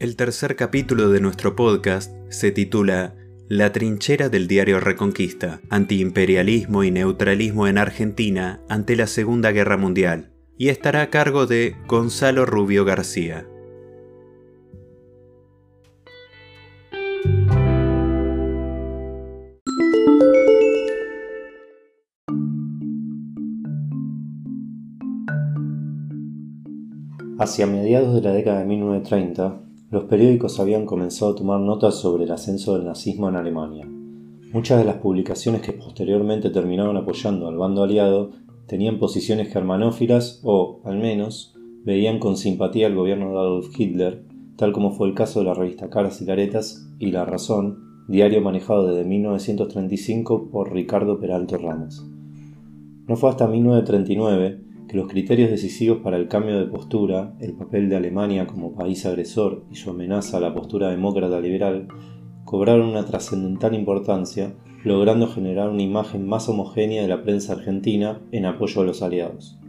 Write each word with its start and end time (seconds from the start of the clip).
El 0.00 0.16
tercer 0.16 0.56
capítulo 0.56 1.10
de 1.10 1.20
nuestro 1.20 1.54
podcast 1.54 2.10
se 2.30 2.52
titula 2.52 3.16
La 3.48 3.70
trinchera 3.70 4.30
del 4.30 4.48
diario 4.48 4.80
Reconquista, 4.80 5.60
antiimperialismo 5.68 6.84
y 6.84 6.90
neutralismo 6.90 7.66
en 7.66 7.76
Argentina 7.76 8.62
ante 8.70 8.96
la 8.96 9.06
Segunda 9.06 9.52
Guerra 9.52 9.76
Mundial, 9.76 10.32
y 10.56 10.70
estará 10.70 11.02
a 11.02 11.10
cargo 11.10 11.46
de 11.46 11.76
Gonzalo 11.86 12.46
Rubio 12.46 12.86
García. 12.86 13.46
Hacia 27.38 27.66
mediados 27.66 28.14
de 28.14 28.22
la 28.22 28.32
década 28.32 28.60
de 28.60 28.64
1930, 28.64 29.69
los 29.90 30.04
periódicos 30.04 30.60
habían 30.60 30.86
comenzado 30.86 31.32
a 31.32 31.34
tomar 31.34 31.58
notas 31.58 31.96
sobre 31.96 32.22
el 32.22 32.30
ascenso 32.30 32.74
del 32.74 32.86
nazismo 32.86 33.28
en 33.28 33.34
Alemania. 33.34 33.88
Muchas 34.52 34.78
de 34.78 34.84
las 34.84 34.96
publicaciones 34.96 35.62
que 35.62 35.72
posteriormente 35.72 36.50
terminaron 36.50 36.96
apoyando 36.96 37.48
al 37.48 37.56
bando 37.56 37.82
aliado 37.82 38.30
tenían 38.68 39.00
posiciones 39.00 39.52
germanófilas 39.52 40.40
o, 40.44 40.80
al 40.84 40.98
menos, 40.98 41.56
veían 41.84 42.20
con 42.20 42.36
simpatía 42.36 42.86
al 42.86 42.94
gobierno 42.94 43.32
de 43.32 43.38
Adolf 43.38 43.68
Hitler, 43.76 44.24
tal 44.56 44.72
como 44.72 44.92
fue 44.92 45.08
el 45.08 45.14
caso 45.14 45.40
de 45.40 45.46
la 45.46 45.54
revista 45.54 45.90
Caras 45.90 46.22
y 46.22 46.26
Caretas 46.26 46.88
y 47.00 47.10
La 47.10 47.24
Razón, 47.24 48.04
diario 48.06 48.40
manejado 48.42 48.86
desde 48.86 49.08
1935 49.08 50.50
por 50.52 50.72
Ricardo 50.72 51.18
Peralto 51.18 51.58
Ramos. 51.58 52.06
No 53.08 53.16
fue 53.16 53.30
hasta 53.30 53.48
1939 53.48 54.69
que 54.90 54.96
los 54.96 55.06
criterios 55.06 55.50
decisivos 55.50 55.98
para 55.98 56.16
el 56.16 56.26
cambio 56.26 56.58
de 56.58 56.66
postura, 56.66 57.36
el 57.38 57.52
papel 57.52 57.88
de 57.88 57.94
Alemania 57.94 58.48
como 58.48 58.74
país 58.74 59.06
agresor 59.06 59.62
y 59.70 59.76
su 59.76 59.90
amenaza 59.90 60.38
a 60.38 60.40
la 60.40 60.52
postura 60.52 60.90
demócrata 60.90 61.38
liberal, 61.38 61.86
cobraron 62.44 62.88
una 62.88 63.04
trascendental 63.04 63.74
importancia, 63.74 64.52
logrando 64.82 65.28
generar 65.28 65.68
una 65.68 65.82
imagen 65.82 66.26
más 66.26 66.48
homogénea 66.48 67.02
de 67.02 67.06
la 67.06 67.22
prensa 67.22 67.52
argentina 67.52 68.20
en 68.32 68.46
apoyo 68.46 68.80
a 68.80 68.84
los 68.84 69.00
aliados. 69.00 69.60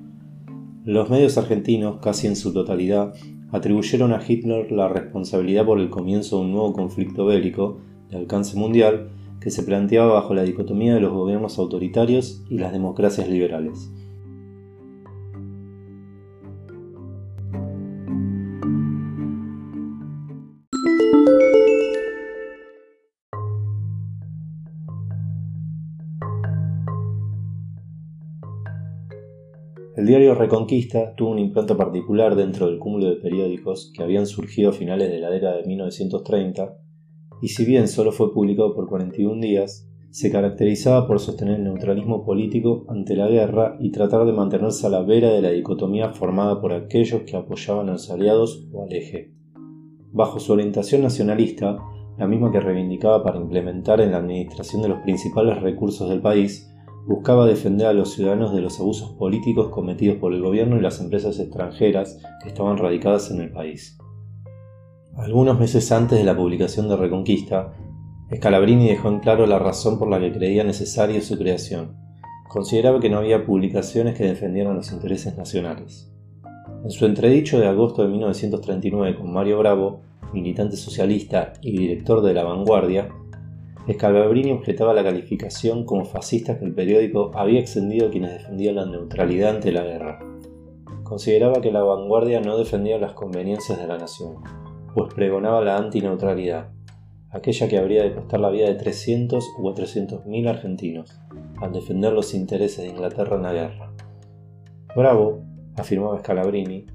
Los 0.86 1.12
medios 1.12 1.38
argentinos, 1.38 2.00
casi 2.02 2.26
en 2.26 2.36
su 2.36 2.52
totalidad, 2.52 3.14
atribuyeron 3.52 4.14
a 4.14 4.22
Hitler 4.28 4.72
la 4.72 4.88
responsabilidad 4.88 5.68
por 5.68 5.80
el 5.80 5.92
comienzo 5.92 6.38
de 6.38 6.46
un 6.46 6.52
nuevo 6.54 6.74
conflicto 6.74 7.28
bélico 7.28 7.78
de 8.10 8.18
alcance 8.18 8.58
mundial 8.58 9.12
que 9.40 9.52
se 9.52 9.62
planteaba 9.62 10.14
bajo 10.14 10.34
la 10.34 10.42
dicotomía 10.42 10.96
de 10.96 11.02
los 11.02 11.14
gobiernos 11.14 11.60
autoritarios 11.60 12.44
y 12.50 12.58
las 12.58 12.72
democracias 12.72 13.30
liberales. 13.30 13.92
El 30.02 30.08
diario 30.08 30.34
Reconquista 30.34 31.14
tuvo 31.14 31.30
una 31.30 31.42
impronta 31.42 31.78
particular 31.78 32.36
dentro 32.36 32.66
del 32.66 32.80
cúmulo 32.80 33.08
de 33.08 33.18
periódicos 33.18 33.92
que 33.94 34.02
habían 34.02 34.26
surgido 34.26 34.72
a 34.72 34.74
finales 34.74 35.12
de 35.12 35.20
la 35.20 35.30
década 35.30 35.58
de 35.58 35.68
1930, 35.68 36.76
y 37.40 37.50
si 37.50 37.66
bien 37.66 37.88
solo 37.88 38.12
fue 38.12 38.34
publicado 38.34 38.74
por 38.74 38.88
41 38.88 39.40
días, 39.40 39.88
se 40.10 40.32
caracterizaba 40.32 41.06
por 41.06 41.20
sostener 41.20 41.58
el 41.58 41.66
neutralismo 41.66 42.26
político 42.26 42.84
ante 42.90 43.16
la 43.16 43.28
guerra 43.28 43.78
y 43.80 43.92
tratar 43.92 44.26
de 44.26 44.34
mantenerse 44.34 44.88
a 44.88 44.90
la 44.90 45.04
vera 45.04 45.30
de 45.30 45.44
la 45.44 45.52
dicotomía 45.52 46.10
formada 46.10 46.60
por 46.60 46.74
aquellos 46.74 47.22
que 47.22 47.38
apoyaban 47.38 47.88
a 47.90 47.92
los 47.92 48.10
aliados 48.10 48.68
o 48.74 48.86
al 48.86 48.94
eje. 48.94 49.36
Bajo 50.12 50.40
su 50.40 50.52
orientación 50.52 51.04
nacionalista, 51.04 51.78
la 52.18 52.26
misma 52.26 52.52
que 52.52 52.60
reivindicaba 52.60 53.24
para 53.24 53.38
implementar 53.38 54.02
en 54.02 54.14
la 54.14 54.18
administración 54.18 54.82
de 54.82 54.90
los 54.90 55.02
principales 55.02 55.62
recursos 55.62 56.10
del 56.10 56.22
país, 56.22 56.71
buscaba 57.08 57.46
defender 57.46 57.88
a 57.88 57.94
los 57.94 58.14
ciudadanos 58.14 58.54
de 58.54 58.62
los 58.62 58.80
abusos 58.80 59.12
políticos 59.12 59.70
cometidos 59.70 60.18
por 60.18 60.34
el 60.34 60.42
gobierno 60.42 60.78
y 60.78 60.82
las 60.82 61.00
empresas 61.00 61.40
extranjeras 61.40 62.20
que 62.42 62.50
estaban 62.50 62.78
radicadas 62.78 63.32
en 63.32 63.42
el 63.42 63.52
país. 63.52 63.98
Algunos 65.16 65.60
meses 65.60 65.92
antes 65.92 66.18
de 66.18 66.24
la 66.24 66.38
publicación 66.38 66.88
de 66.88 66.96
Reconquista, 66.96 67.74
Scalabrini 68.34 68.88
dejó 68.88 69.10
en 69.10 69.20
claro 69.20 69.46
la 69.46 69.60
razón 69.60 70.00
por 70.00 70.10
la 70.10 70.20
que 70.20 70.32
creía 70.32 70.64
necesaria 70.64 71.22
su 71.22 71.38
creación. 71.38 71.98
Consideraba 72.48 73.00
que 73.00 73.10
no 73.10 73.18
había 73.18 73.46
publicaciones 73.46 74.18
que 74.18 74.24
defendieran 74.24 74.76
los 74.76 74.92
intereses 74.92 75.38
nacionales. 75.38 76.12
En 76.84 76.92
su 76.92 77.06
entredicho 77.06 77.60
de 77.60 77.68
agosto 77.68 78.04
de 78.04 78.10
1939 78.10 79.18
con 79.18 79.34
Mario 79.34 79.60
Bravo, 79.60 80.02
militante 80.34 80.78
socialista 80.78 81.54
y 81.62 81.78
director 81.78 82.22
de 82.22 82.34
La 82.34 82.44
Vanguardia, 82.44 83.10
Scalabrini 83.90 84.52
objetaba 84.52 84.94
la 84.94 85.04
calificación 85.04 85.86
como 85.86 86.06
fascista 86.06 86.60
que 86.60 86.66
el 86.66 86.74
periódico 86.74 87.32
había 87.34 87.60
extendido 87.60 88.08
a 88.08 88.12
quienes 88.12 88.34
defendían 88.34 88.76
la 88.76 88.86
neutralidad 88.86 89.56
ante 89.56 89.72
la 89.72 89.84
guerra. 89.84 90.20
Consideraba 91.04 91.62
que 91.62 91.72
la 91.72 91.82
vanguardia 91.82 92.42
no 92.42 92.58
defendía 92.58 93.00
las 93.00 93.14
conveniencias 93.14 93.80
de 93.80 93.88
la 93.88 93.98
nación, 93.98 94.36
pues 94.94 95.14
pregonaba 95.14 95.62
la 95.62 95.78
antineutralidad, 95.78 96.70
aquella 97.32 97.68
que 97.68 97.78
habría 97.78 98.04
de 98.04 98.14
costar 98.14 98.40
la 98.40 98.50
vida 98.50 98.68
de 98.68 98.76
300 98.76 99.44
u 99.58 99.62
400 99.62 100.26
mil 100.26 100.48
argentinos, 100.48 101.20
al 101.60 101.74
defender 101.74 102.14
los 102.14 102.34
intereses 102.34 102.84
de 102.84 102.90
Inglaterra 102.92 103.36
en 103.38 103.44
la 103.44 103.54
guerra. 103.54 103.92
Bravo, 104.96 105.42
afirmaba 105.76 106.20
Scalabrini, 106.20 106.86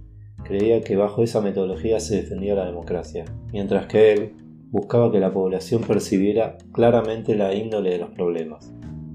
creía 0.45 0.81
que 0.83 0.97
bajo 0.97 1.23
esa 1.23 1.41
metodología 1.41 1.99
se 1.99 2.17
defendía 2.17 2.55
la 2.55 2.67
democracia, 2.67 3.25
mientras 3.53 3.87
que 3.87 4.13
él, 4.13 4.33
buscaba 4.71 5.11
que 5.11 5.21
la 5.21 5.33
población 5.33 5.83
percibiera 5.83 6.59
claramente 6.73 7.35
la 7.35 7.55
índole 7.55 7.91
de 7.91 7.99
los 7.99 8.11
problemas, 8.11 8.73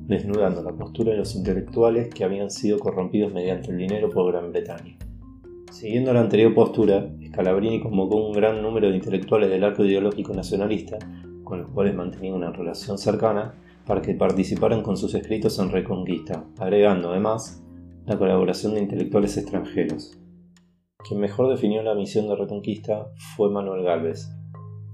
desnudando 0.07 0.63
la 0.63 0.73
postura 0.73 1.11
de 1.11 1.17
los 1.17 1.35
intelectuales 1.35 2.13
que 2.13 2.23
habían 2.23 2.49
sido 2.49 2.79
corrompidos 2.79 3.33
mediante 3.33 3.71
el 3.71 3.77
dinero 3.77 4.09
por 4.09 4.31
Gran 4.31 4.51
Bretaña. 4.51 4.97
Siguiendo 5.71 6.13
la 6.13 6.21
anterior 6.21 6.53
postura, 6.53 7.09
Scalabrini 7.27 7.81
convocó 7.81 8.17
un 8.17 8.33
gran 8.33 8.61
número 8.61 8.89
de 8.89 8.95
intelectuales 8.95 9.49
del 9.49 9.63
arco 9.63 9.85
ideológico 9.85 10.33
nacionalista, 10.33 10.99
con 11.43 11.61
los 11.61 11.69
cuales 11.71 11.95
mantenía 11.95 12.33
una 12.33 12.51
relación 12.51 12.97
cercana, 12.97 13.53
para 13.85 14.01
que 14.01 14.13
participaran 14.13 14.83
con 14.83 14.95
sus 14.95 15.15
escritos 15.15 15.57
en 15.59 15.71
Reconquista, 15.71 16.45
agregando 16.59 17.11
además 17.11 17.63
la 18.05 18.17
colaboración 18.17 18.73
de 18.73 18.81
intelectuales 18.81 19.37
extranjeros. 19.37 20.17
Quien 21.07 21.19
mejor 21.19 21.49
definió 21.49 21.81
la 21.83 21.95
misión 21.95 22.27
de 22.27 22.35
Reconquista 22.35 23.07
fue 23.35 23.49
Manuel 23.49 23.83
Gálvez, 23.83 24.29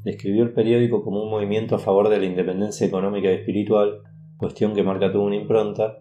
describió 0.07 0.43
el 0.43 0.53
periódico 0.53 1.03
como 1.03 1.21
un 1.21 1.29
movimiento 1.29 1.75
a 1.75 1.79
favor 1.79 2.07
de 2.07 2.17
la 2.17 2.25
independencia 2.25 2.87
económica 2.87 3.29
y 3.29 3.35
espiritual, 3.35 4.03
cuestión 4.37 4.73
que 4.73 4.81
marca 4.81 5.11
tuvo 5.11 5.25
una 5.25 5.35
impronta, 5.35 5.97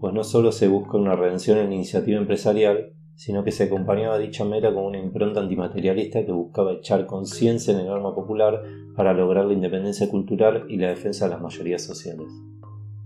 pues 0.00 0.12
no 0.12 0.24
solo 0.24 0.50
se 0.50 0.66
busca 0.66 0.96
una 0.96 1.14
redención 1.14 1.58
en 1.58 1.68
la 1.68 1.74
iniciativa 1.76 2.18
empresarial, 2.18 2.94
sino 3.14 3.44
que 3.44 3.52
se 3.52 3.64
acompañaba 3.64 4.18
dicha 4.18 4.44
meta 4.44 4.74
con 4.74 4.86
una 4.86 4.98
impronta 4.98 5.38
antimaterialista 5.38 6.26
que 6.26 6.32
buscaba 6.32 6.72
echar 6.72 7.06
conciencia 7.06 7.72
en 7.72 7.86
el 7.86 7.90
alma 7.90 8.12
popular 8.12 8.60
para 8.96 9.14
lograr 9.14 9.44
la 9.46 9.52
independencia 9.52 10.10
cultural 10.10 10.64
y 10.68 10.76
la 10.76 10.88
defensa 10.88 11.26
de 11.26 11.30
las 11.30 11.40
mayorías 11.40 11.82
sociales. 11.84 12.26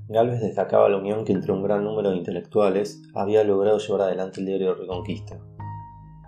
Galvez 0.08 0.40
destacaba 0.40 0.88
la 0.88 0.96
unión 0.96 1.26
que 1.26 1.34
entre 1.34 1.52
un 1.52 1.62
gran 1.62 1.84
número 1.84 2.10
de 2.10 2.16
intelectuales 2.16 3.02
había 3.14 3.44
logrado 3.44 3.76
llevar 3.76 4.00
adelante 4.00 4.40
el 4.40 4.46
diario 4.46 4.74
Reconquista. 4.74 5.38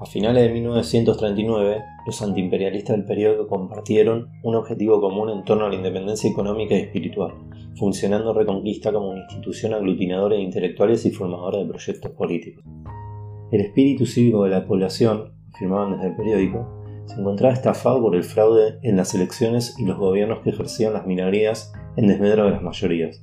A 0.00 0.06
finales 0.06 0.44
de 0.44 0.54
1939, 0.54 1.84
los 2.06 2.22
antiimperialistas 2.22 2.96
del 2.96 3.04
periodo 3.04 3.46
compartieron 3.46 4.30
un 4.42 4.54
objetivo 4.54 4.98
común 4.98 5.28
en 5.28 5.44
torno 5.44 5.66
a 5.66 5.68
la 5.68 5.74
independencia 5.74 6.30
económica 6.30 6.74
y 6.74 6.80
espiritual, 6.80 7.34
funcionando 7.76 8.32
Reconquista 8.32 8.94
como 8.94 9.10
una 9.10 9.20
institución 9.20 9.74
aglutinadora 9.74 10.36
de 10.36 10.42
intelectuales 10.42 11.04
y 11.04 11.10
formadora 11.10 11.58
de 11.58 11.66
proyectos 11.66 12.12
políticos. 12.12 12.64
El 13.52 13.60
espíritu 13.60 14.06
cívico 14.06 14.44
de 14.44 14.50
la 14.50 14.64
población, 14.64 15.34
afirmaban 15.52 15.92
desde 15.92 16.06
el 16.06 16.16
periódico, 16.16 16.66
se 17.04 17.20
encontraba 17.20 17.52
estafado 17.52 18.00
por 18.00 18.16
el 18.16 18.24
fraude 18.24 18.78
en 18.82 18.96
las 18.96 19.14
elecciones 19.14 19.78
y 19.78 19.84
los 19.84 19.98
gobiernos 19.98 20.38
que 20.40 20.48
ejercían 20.48 20.94
las 20.94 21.06
minorías 21.06 21.74
en 21.96 22.06
desmedro 22.06 22.46
de 22.46 22.52
las 22.52 22.62
mayorías. 22.62 23.22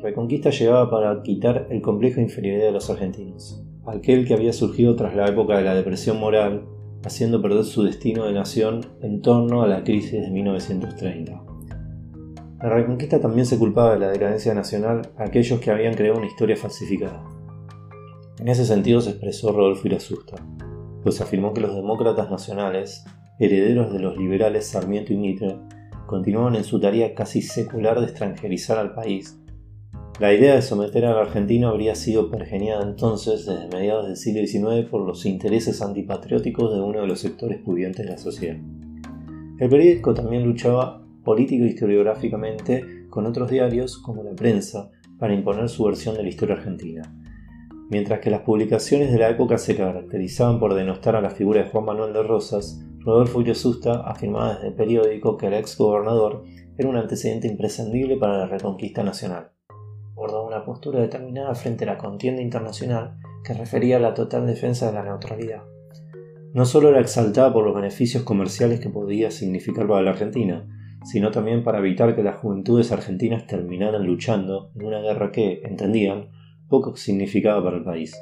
Reconquista 0.00 0.50
llegaba 0.50 0.88
para 0.88 1.20
quitar 1.22 1.66
el 1.68 1.82
complejo 1.82 2.16
de 2.16 2.22
inferioridad 2.22 2.66
de 2.66 2.72
los 2.72 2.88
argentinos, 2.90 3.63
aquel 3.86 4.26
que 4.26 4.34
había 4.34 4.52
surgido 4.52 4.96
tras 4.96 5.14
la 5.14 5.28
época 5.28 5.56
de 5.56 5.64
la 5.64 5.74
depresión 5.74 6.18
moral, 6.18 6.64
haciendo 7.04 7.42
perder 7.42 7.64
su 7.64 7.82
destino 7.82 8.24
de 8.24 8.32
nación 8.32 8.86
en 9.02 9.20
torno 9.20 9.62
a 9.62 9.68
la 9.68 9.84
crisis 9.84 10.22
de 10.22 10.30
1930. 10.30 11.42
La 12.62 12.70
Reconquista 12.70 13.20
también 13.20 13.44
se 13.44 13.58
culpaba 13.58 13.92
de 13.92 14.00
la 14.00 14.08
decadencia 14.08 14.54
nacional 14.54 15.10
a 15.18 15.24
aquellos 15.24 15.60
que 15.60 15.70
habían 15.70 15.94
creado 15.94 16.16
una 16.16 16.26
historia 16.26 16.56
falsificada. 16.56 17.22
En 18.38 18.48
ese 18.48 18.64
sentido 18.64 19.00
se 19.02 19.10
expresó 19.10 19.52
Rodolfo 19.52 19.86
Irasusta, 19.86 20.36
pues 21.02 21.20
afirmó 21.20 21.52
que 21.52 21.60
los 21.60 21.74
demócratas 21.74 22.30
nacionales, 22.30 23.04
herederos 23.38 23.92
de 23.92 23.98
los 23.98 24.16
liberales 24.16 24.66
Sarmiento 24.66 25.12
y 25.12 25.18
Mitre, 25.18 25.58
continuaban 26.06 26.54
en 26.54 26.64
su 26.64 26.80
tarea 26.80 27.14
casi 27.14 27.42
secular 27.42 28.00
de 28.00 28.06
extranjerizar 28.06 28.78
al 28.78 28.94
país. 28.94 29.38
La 30.20 30.32
idea 30.32 30.54
de 30.54 30.62
someter 30.62 31.04
al 31.06 31.18
argentino 31.18 31.68
habría 31.68 31.94
sido 31.94 32.30
pergeniada 32.30 32.82
entonces 32.82 33.46
desde 33.46 33.68
mediados 33.68 34.06
del 34.06 34.16
siglo 34.16 34.46
XIX 34.46 34.88
por 34.88 35.00
los 35.00 35.26
intereses 35.26 35.82
antipatrióticos 35.82 36.72
de 36.72 36.80
uno 36.80 37.00
de 37.00 37.08
los 37.08 37.20
sectores 37.20 37.58
pudientes 37.58 38.06
de 38.06 38.12
la 38.12 38.18
sociedad. 38.18 38.56
El 39.58 39.68
periódico 39.68 40.14
también 40.14 40.44
luchaba 40.44 41.04
político 41.24 41.64
y 41.64 41.68
historiográficamente 41.68 43.06
con 43.10 43.26
otros 43.26 43.50
diarios 43.50 43.98
como 43.98 44.22
la 44.22 44.34
prensa 44.34 44.90
para 45.18 45.34
imponer 45.34 45.68
su 45.68 45.84
versión 45.84 46.16
de 46.16 46.22
la 46.22 46.28
historia 46.28 46.56
argentina 46.56 47.02
Mientras 47.90 48.20
que 48.20 48.30
las 48.30 48.40
publicaciones 48.40 49.12
de 49.12 49.18
la 49.18 49.28
época 49.28 49.58
se 49.58 49.76
caracterizaban 49.76 50.58
por 50.58 50.74
denostar 50.74 51.16
a 51.16 51.20
la 51.20 51.30
figura 51.30 51.62
de 51.62 51.70
Juan 51.70 51.84
Manuel 51.84 52.14
de 52.14 52.22
Rosas, 52.22 52.82
Rodolfo 53.00 53.40
Ullosusta 53.40 54.00
afirmaba 54.06 54.54
desde 54.54 54.68
el 54.68 54.74
periódico 54.74 55.36
que 55.36 55.48
el 55.48 55.54
ex 55.54 55.76
gobernador 55.76 56.44
era 56.78 56.88
un 56.88 56.96
antecedente 56.96 57.46
imprescindible 57.46 58.16
para 58.16 58.38
la 58.38 58.46
reconquista 58.46 59.02
nacional. 59.02 59.53
Abordaba 60.16 60.46
una 60.46 60.64
postura 60.64 61.00
determinada 61.00 61.54
frente 61.54 61.84
a 61.84 61.88
la 61.88 61.98
contienda 61.98 62.40
internacional 62.42 63.18
que 63.44 63.54
refería 63.54 63.98
a 63.98 64.00
la 64.00 64.14
total 64.14 64.46
defensa 64.46 64.86
de 64.86 64.94
la 64.94 65.04
neutralidad. 65.04 65.62
No 66.54 66.64
solo 66.64 66.88
era 66.90 67.00
exaltada 67.00 67.52
por 67.52 67.64
los 67.64 67.74
beneficios 67.74 68.22
comerciales 68.22 68.80
que 68.80 68.88
podía 68.88 69.30
significar 69.30 69.88
para 69.88 70.02
la 70.02 70.10
Argentina, 70.10 70.66
sino 71.04 71.30
también 71.30 71.64
para 71.64 71.78
evitar 71.78 72.14
que 72.14 72.22
las 72.22 72.38
juventudes 72.38 72.92
argentinas 72.92 73.46
terminaran 73.46 74.06
luchando 74.06 74.70
en 74.74 74.86
una 74.86 75.00
guerra 75.00 75.32
que, 75.32 75.60
entendían, 75.64 76.30
poco 76.68 76.96
significaba 76.96 77.62
para 77.62 77.76
el 77.76 77.84
país. 77.84 78.16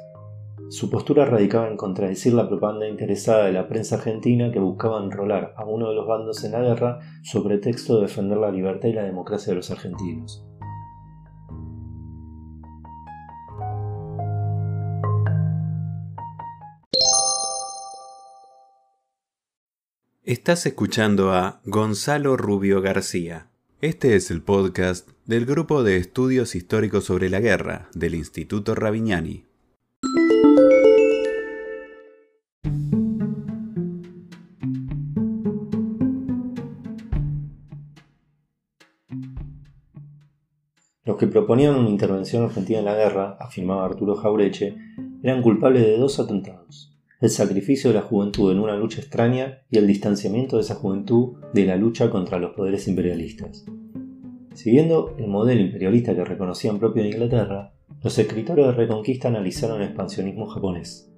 Su 0.69 0.89
postura 0.89 1.25
radicaba 1.25 1.67
en 1.67 1.77
contradecir 1.77 2.33
la 2.33 2.47
propaganda 2.47 2.87
interesada 2.87 3.45
de 3.45 3.53
la 3.53 3.67
prensa 3.67 3.97
argentina 3.97 4.51
que 4.51 4.59
buscaba 4.59 5.03
enrolar 5.03 5.53
a 5.55 5.65
uno 5.65 5.89
de 5.89 5.95
los 5.95 6.07
bandos 6.07 6.43
en 6.43 6.53
la 6.53 6.61
guerra 6.61 6.99
sobre 7.21 7.59
texto 7.59 7.97
de 7.97 8.03
defender 8.03 8.39
la 8.39 8.51
libertad 8.51 8.89
y 8.89 8.93
la 8.93 9.03
democracia 9.03 9.51
de 9.51 9.57
los 9.57 9.69
argentinos. 9.69 10.43
Estás 20.25 20.65
escuchando 20.65 21.33
a 21.33 21.59
Gonzalo 21.65 22.37
Rubio 22.37 22.81
García. 22.81 23.47
Este 23.81 24.15
es 24.15 24.31
el 24.31 24.41
podcast 24.41 25.09
del 25.25 25.45
Grupo 25.45 25.83
de 25.83 25.97
Estudios 25.97 26.55
Históricos 26.55 27.03
sobre 27.03 27.29
la 27.29 27.41
Guerra 27.41 27.89
del 27.93 28.15
Instituto 28.15 28.73
Ravignani. 28.73 29.43
Los 41.03 41.17
que 41.17 41.27
proponían 41.27 41.75
una 41.75 41.89
intervención 41.89 42.45
argentina 42.45 42.79
en 42.79 42.85
la 42.85 42.95
guerra, 42.95 43.35
afirmaba 43.41 43.83
Arturo 43.83 44.15
Jaureche, 44.15 44.77
eran 45.21 45.41
culpables 45.41 45.83
de 45.85 45.97
dos 45.97 46.17
atentados. 46.21 46.92
El 47.23 47.29
sacrificio 47.29 47.89
de 47.89 47.93
la 47.93 48.01
juventud 48.01 48.51
en 48.51 48.59
una 48.59 48.75
lucha 48.75 48.99
extraña 48.99 49.59
y 49.71 49.77
el 49.77 49.87
distanciamiento 49.87 50.57
de 50.57 50.63
esa 50.63 50.75
juventud 50.75 51.37
de 51.53 51.65
la 51.65 51.77
lucha 51.77 52.09
contra 52.09 52.37
los 52.37 52.51
poderes 52.51 52.85
imperialistas. 52.89 53.63
Siguiendo 54.53 55.15
el 55.17 55.27
modelo 55.27 55.61
imperialista 55.61 56.13
que 56.13 56.25
reconocían 56.25 56.79
propio 56.79 57.01
de 57.01 57.11
Inglaterra, 57.11 57.71
los 58.03 58.19
escritores 58.19 58.65
de 58.65 58.71
Reconquista 58.73 59.29
analizaron 59.29 59.81
el 59.81 59.87
expansionismo 59.87 60.47
japonés. 60.47 61.13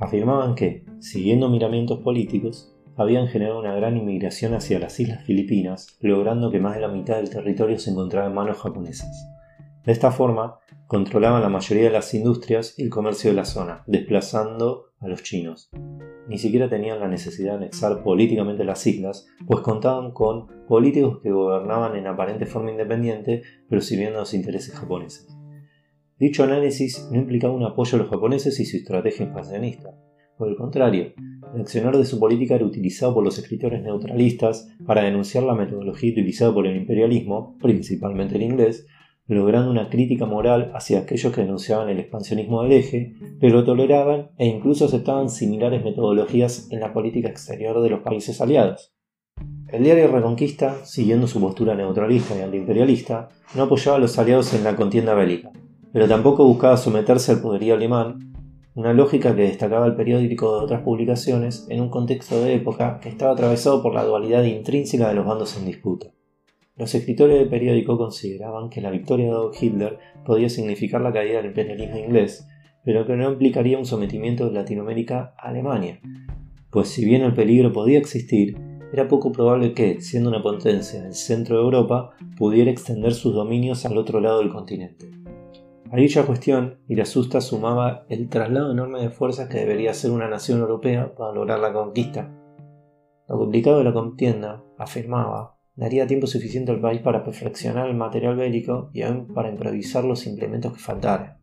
Afirmaban 0.00 0.56
que, 0.56 0.84
siguiendo 0.98 1.48
miramientos 1.48 2.00
políticos, 2.00 2.74
habían 2.96 3.28
generado 3.28 3.60
una 3.60 3.76
gran 3.76 3.96
inmigración 3.96 4.52
hacia 4.52 4.80
las 4.80 4.98
islas 4.98 5.22
Filipinas, 5.26 5.96
logrando 6.00 6.50
que 6.50 6.58
más 6.58 6.74
de 6.74 6.80
la 6.80 6.88
mitad 6.88 7.18
del 7.18 7.30
territorio 7.30 7.78
se 7.78 7.92
encontrara 7.92 8.26
en 8.26 8.34
manos 8.34 8.58
japonesas. 8.58 9.28
De 9.86 9.92
esta 9.92 10.10
forma, 10.10 10.58
controlaban 10.86 11.40
la 11.40 11.48
mayoría 11.48 11.84
de 11.84 11.90
las 11.90 12.12
industrias 12.12 12.78
y 12.78 12.82
el 12.82 12.90
comercio 12.90 13.30
de 13.30 13.36
la 13.36 13.44
zona, 13.44 13.84
desplazando 13.86 14.90
a 15.00 15.08
los 15.08 15.22
chinos 15.22 15.70
ni 16.28 16.38
siquiera 16.38 16.68
tenían 16.68 17.00
la 17.00 17.08
necesidad 17.08 17.52
de 17.52 17.64
anexar 17.64 18.02
políticamente 18.02 18.64
las 18.64 18.86
islas, 18.86 19.26
pues 19.46 19.60
contaban 19.60 20.12
con 20.12 20.46
políticos 20.66 21.20
que 21.22 21.30
gobernaban 21.30 21.96
en 21.96 22.06
aparente 22.06 22.46
forma 22.46 22.70
independiente, 22.70 23.42
pero 23.68 23.80
sirviendo 23.80 24.18
a 24.18 24.20
los 24.20 24.34
intereses 24.34 24.74
japoneses. 24.74 25.28
Dicho 26.18 26.44
análisis 26.44 27.08
no 27.12 27.18
implicaba 27.18 27.54
un 27.54 27.64
apoyo 27.64 27.96
a 27.96 28.00
los 28.00 28.10
japoneses 28.10 28.58
y 28.58 28.64
su 28.64 28.78
estrategia 28.78 29.26
expansionista. 29.26 29.94
Por 30.38 30.48
el 30.48 30.56
contrario, 30.56 31.12
el 31.54 31.60
accionar 31.60 31.96
de 31.96 32.04
su 32.04 32.18
política 32.18 32.56
era 32.56 32.64
utilizado 32.64 33.14
por 33.14 33.24
los 33.24 33.38
escritores 33.38 33.82
neutralistas 33.82 34.68
para 34.86 35.02
denunciar 35.02 35.44
la 35.44 35.54
metodología 35.54 36.12
utilizada 36.12 36.52
por 36.52 36.66
el 36.66 36.76
imperialismo, 36.76 37.56
principalmente 37.60 38.34
el 38.36 38.42
inglés, 38.42 38.86
logrando 39.28 39.70
una 39.70 39.88
crítica 39.88 40.24
moral 40.26 40.70
hacia 40.74 41.00
aquellos 41.00 41.32
que 41.32 41.40
denunciaban 41.40 41.88
el 41.88 41.98
expansionismo 41.98 42.62
del 42.62 42.72
eje, 42.72 43.14
pero 43.40 43.64
toleraban 43.64 44.30
e 44.38 44.46
incluso 44.46 44.84
aceptaban 44.84 45.30
similares 45.30 45.84
metodologías 45.84 46.68
en 46.70 46.80
la 46.80 46.92
política 46.92 47.28
exterior 47.28 47.82
de 47.82 47.90
los 47.90 48.00
países 48.00 48.40
aliados. 48.40 48.92
El 49.68 49.82
diario 49.82 50.08
Reconquista, 50.08 50.84
siguiendo 50.84 51.26
su 51.26 51.40
postura 51.40 51.74
neutralista 51.74 52.38
y 52.38 52.42
antiimperialista, 52.42 53.28
no 53.56 53.64
apoyaba 53.64 53.96
a 53.96 54.00
los 54.00 54.16
aliados 54.18 54.54
en 54.54 54.62
la 54.62 54.76
contienda 54.76 55.14
bélica, 55.14 55.50
pero 55.92 56.06
tampoco 56.06 56.44
buscaba 56.44 56.76
someterse 56.76 57.32
al 57.32 57.40
poderío 57.40 57.74
alemán, 57.74 58.32
una 58.76 58.92
lógica 58.92 59.34
que 59.34 59.42
destacaba 59.42 59.86
el 59.86 59.96
periódico 59.96 60.56
de 60.56 60.64
otras 60.64 60.82
publicaciones 60.82 61.66
en 61.68 61.80
un 61.80 61.88
contexto 61.88 62.40
de 62.44 62.54
época 62.54 63.00
que 63.00 63.08
estaba 63.08 63.32
atravesado 63.32 63.82
por 63.82 63.94
la 63.94 64.04
dualidad 64.04 64.44
intrínseca 64.44 65.08
de 65.08 65.14
los 65.14 65.26
bandos 65.26 65.56
en 65.56 65.66
disputa. 65.66 66.08
Los 66.76 66.94
escritores 66.94 67.38
del 67.38 67.48
periódico 67.48 67.96
consideraban 67.96 68.68
que 68.68 68.82
la 68.82 68.90
victoria 68.90 69.26
de 69.26 69.48
Hitler 69.58 69.98
podía 70.26 70.50
significar 70.50 71.00
la 71.00 71.12
caída 71.12 71.38
del 71.38 71.46
imperialismo 71.46 71.96
inglés, 71.96 72.46
pero 72.84 73.06
que 73.06 73.16
no 73.16 73.32
implicaría 73.32 73.78
un 73.78 73.86
sometimiento 73.86 74.46
de 74.46 74.52
Latinoamérica 74.52 75.34
a 75.38 75.48
Alemania, 75.48 76.00
pues 76.70 76.88
si 76.88 77.06
bien 77.06 77.22
el 77.22 77.32
peligro 77.32 77.72
podía 77.72 77.98
existir, 77.98 78.58
era 78.92 79.08
poco 79.08 79.32
probable 79.32 79.72
que, 79.72 80.02
siendo 80.02 80.28
una 80.28 80.42
potencia 80.42 81.00
en 81.00 81.06
el 81.06 81.14
centro 81.14 81.56
de 81.56 81.62
Europa, 81.62 82.10
pudiera 82.36 82.70
extender 82.70 83.14
sus 83.14 83.34
dominios 83.34 83.86
al 83.86 83.96
otro 83.96 84.20
lado 84.20 84.40
del 84.40 84.50
continente. 84.50 85.10
A 85.90 85.96
dicha 85.96 86.26
cuestión, 86.26 86.80
Irasusta 86.88 87.40
sumaba 87.40 88.04
el 88.10 88.28
traslado 88.28 88.72
enorme 88.72 89.00
de 89.00 89.08
fuerzas 89.08 89.48
que 89.48 89.58
debería 89.58 89.92
hacer 89.92 90.10
una 90.10 90.28
nación 90.28 90.60
europea 90.60 91.14
para 91.14 91.32
lograr 91.32 91.60
la 91.60 91.72
conquista. 91.72 92.30
Lo 93.28 93.38
complicado 93.38 93.78
de 93.78 93.84
la 93.84 93.94
contienda, 93.94 94.62
afirmaba, 94.76 95.55
daría 95.76 96.06
tiempo 96.06 96.26
suficiente 96.26 96.72
al 96.72 96.80
país 96.80 97.00
para 97.00 97.22
perfeccionar 97.22 97.88
el 97.88 97.96
material 97.96 98.36
bélico 98.36 98.90
y 98.92 99.02
aún 99.02 99.26
para 99.28 99.50
improvisar 99.50 100.04
los 100.04 100.26
implementos 100.26 100.72
que 100.72 100.80
faltaran. 100.80 101.36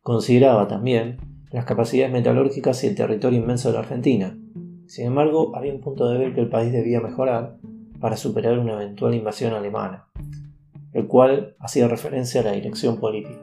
Consideraba 0.00 0.68
también 0.68 1.18
las 1.50 1.64
capacidades 1.64 2.12
metalúrgicas 2.12 2.82
y 2.84 2.86
el 2.86 2.94
territorio 2.94 3.38
inmenso 3.38 3.68
de 3.68 3.74
la 3.74 3.80
Argentina. 3.80 4.38
Sin 4.86 5.06
embargo, 5.06 5.56
había 5.56 5.74
un 5.74 5.80
punto 5.80 6.08
de 6.08 6.18
ver 6.18 6.34
que 6.34 6.40
el 6.40 6.48
país 6.48 6.72
debía 6.72 7.00
mejorar 7.00 7.56
para 8.00 8.16
superar 8.16 8.58
una 8.58 8.74
eventual 8.74 9.14
invasión 9.14 9.54
alemana, 9.54 10.06
el 10.92 11.06
cual 11.06 11.56
hacía 11.58 11.88
referencia 11.88 12.40
a 12.40 12.44
la 12.44 12.52
dirección 12.52 12.98
política. 12.98 13.40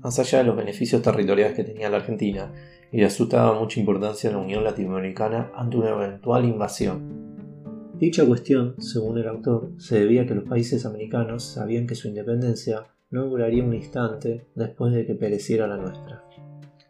Más 0.00 0.18
allá 0.18 0.38
de 0.38 0.44
los 0.44 0.56
beneficios 0.56 1.02
territoriales 1.02 1.56
que 1.56 1.64
tenía 1.64 1.90
la 1.90 1.96
Argentina, 1.96 2.52
y 2.90 3.02
asustaba 3.02 3.58
mucha 3.58 3.80
importancia 3.80 4.30
a 4.30 4.34
la 4.34 4.38
Unión 4.38 4.64
Latinoamericana 4.64 5.50
ante 5.54 5.76
una 5.76 5.90
eventual 5.90 6.44
invasión, 6.44 7.27
Dicha 7.98 8.24
cuestión, 8.24 8.76
según 8.78 9.18
el 9.18 9.26
autor, 9.26 9.72
se 9.76 9.98
debía 9.98 10.22
a 10.22 10.26
que 10.26 10.36
los 10.36 10.44
países 10.44 10.86
americanos 10.86 11.42
sabían 11.42 11.88
que 11.88 11.96
su 11.96 12.06
independencia 12.06 12.86
no 13.10 13.24
duraría 13.24 13.64
un 13.64 13.74
instante 13.74 14.46
después 14.54 14.94
de 14.94 15.04
que 15.04 15.16
pereciera 15.16 15.66
la 15.66 15.78
nuestra. 15.78 16.22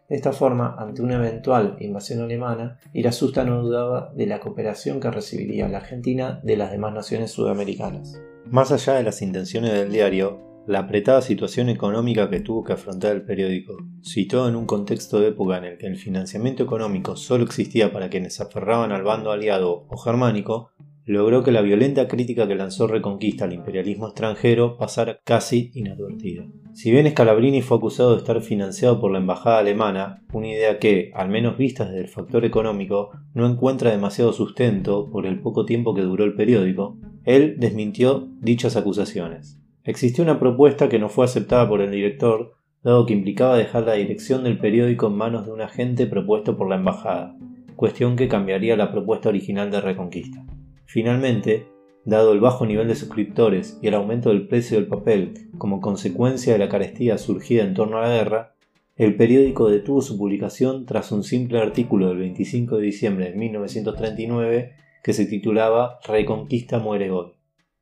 De 0.07 0.15
esta 0.15 0.33
forma, 0.33 0.75
ante 0.77 1.01
una 1.01 1.15
eventual 1.15 1.77
invasión 1.79 2.21
alemana, 2.21 2.77
Irasusta 2.93 3.43
no 3.43 3.59
dudaba 3.63 4.13
de 4.15 4.27
la 4.27 4.39
cooperación 4.39 4.99
que 4.99 5.09
recibiría 5.09 5.67
la 5.67 5.79
Argentina 5.79 6.41
de 6.43 6.57
las 6.57 6.71
demás 6.71 6.93
naciones 6.93 7.31
sudamericanas. 7.31 8.21
Más 8.45 8.71
allá 8.71 8.93
de 8.93 9.03
las 9.03 9.23
intenciones 9.23 9.73
del 9.73 9.91
diario, 9.91 10.63
la 10.67 10.79
apretada 10.79 11.23
situación 11.23 11.69
económica 11.69 12.29
que 12.29 12.41
tuvo 12.41 12.63
que 12.63 12.73
afrontar 12.73 13.15
el 13.15 13.23
periódico, 13.23 13.77
situado 14.03 14.47
en 14.47 14.55
un 14.55 14.67
contexto 14.67 15.19
de 15.19 15.29
época 15.29 15.57
en 15.57 15.63
el 15.63 15.77
que 15.79 15.87
el 15.87 15.97
financiamiento 15.97 16.61
económico 16.61 17.15
solo 17.15 17.45
existía 17.45 17.91
para 17.91 18.09
quienes 18.09 18.39
aferraban 18.39 18.91
al 18.91 19.01
bando 19.01 19.31
aliado 19.31 19.87
o 19.89 19.97
germánico, 19.97 20.71
logró 21.05 21.43
que 21.43 21.51
la 21.51 21.61
violenta 21.61 22.07
crítica 22.07 22.47
que 22.47 22.55
lanzó 22.55 22.87
Reconquista 22.87 23.45
al 23.45 23.53
imperialismo 23.53 24.07
extranjero 24.07 24.77
pasara 24.77 25.19
casi 25.23 25.71
inadvertida. 25.73 26.45
Si 26.73 26.91
bien 26.91 27.09
Scalabrini 27.09 27.61
fue 27.61 27.77
acusado 27.77 28.11
de 28.11 28.17
estar 28.17 28.41
financiado 28.41 28.99
por 28.99 29.11
la 29.11 29.17
embajada 29.17 29.59
alemana, 29.59 30.23
una 30.33 30.47
idea 30.47 30.79
que, 30.79 31.11
al 31.15 31.29
menos 31.29 31.57
vista 31.57 31.85
desde 31.85 32.01
el 32.01 32.07
factor 32.07 32.45
económico, 32.45 33.11
no 33.33 33.47
encuentra 33.47 33.91
demasiado 33.91 34.33
sustento 34.33 35.09
por 35.09 35.25
el 35.25 35.39
poco 35.41 35.65
tiempo 35.65 35.95
que 35.95 36.01
duró 36.01 36.25
el 36.25 36.35
periódico, 36.35 36.97
él 37.25 37.55
desmintió 37.57 38.27
dichas 38.41 38.75
acusaciones. 38.75 39.59
Existió 39.83 40.23
una 40.23 40.39
propuesta 40.39 40.89
que 40.89 40.99
no 40.99 41.09
fue 41.09 41.25
aceptada 41.25 41.67
por 41.67 41.81
el 41.81 41.91
director, 41.91 42.53
dado 42.83 43.05
que 43.05 43.13
implicaba 43.13 43.57
dejar 43.57 43.83
la 43.83 43.93
dirección 43.93 44.43
del 44.43 44.59
periódico 44.59 45.07
en 45.07 45.13
manos 45.13 45.45
de 45.45 45.51
un 45.51 45.61
agente 45.61 46.05
propuesto 46.05 46.55
por 46.55 46.69
la 46.69 46.75
embajada, 46.75 47.35
cuestión 47.75 48.15
que 48.15 48.27
cambiaría 48.27 48.77
la 48.77 48.91
propuesta 48.91 49.29
original 49.29 49.71
de 49.71 49.81
Reconquista. 49.81 50.43
Finalmente, 50.91 51.67
dado 52.03 52.33
el 52.33 52.39
bajo 52.39 52.65
nivel 52.65 52.87
de 52.87 52.95
suscriptores 52.95 53.77
y 53.79 53.89
el 53.89 53.93
aumento 53.93 54.29
del 54.29 54.47
precio 54.47 54.75
del 54.75 54.87
papel 54.87 55.51
como 55.59 55.81
consecuencia 55.81 56.51
de 56.51 56.57
la 56.57 56.67
carestía 56.67 57.19
surgida 57.19 57.61
en 57.61 57.75
torno 57.75 57.99
a 57.99 58.07
la 58.07 58.09
guerra, 58.09 58.55
el 58.95 59.15
periódico 59.15 59.69
detuvo 59.69 60.01
su 60.01 60.17
publicación 60.17 60.87
tras 60.87 61.11
un 61.11 61.23
simple 61.23 61.59
artículo 61.59 62.07
del 62.07 62.17
25 62.17 62.77
de 62.77 62.81
diciembre 62.81 63.29
de 63.29 63.37
1939 63.37 64.73
que 65.03 65.13
se 65.13 65.27
titulaba 65.27 65.99
Reconquista 66.07 66.79
muere 66.79 67.11
hoy, 67.11 67.33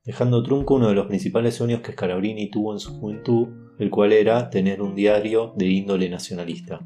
dejando 0.04 0.44
trunco 0.44 0.76
uno 0.76 0.90
de 0.90 0.96
los 0.96 1.08
principales 1.08 1.56
sueños 1.56 1.80
que 1.80 1.94
Scalabrini 1.94 2.52
tuvo 2.52 2.74
en 2.74 2.80
su 2.80 3.00
juventud, 3.00 3.48
el 3.80 3.90
cual 3.90 4.12
era 4.12 4.50
tener 4.50 4.82
un 4.82 4.96
diario 4.96 5.54
de 5.56 5.68
índole 5.68 6.10
nacionalista. 6.10 6.86